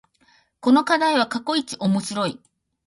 [0.61, 2.41] この課題は過去一面白い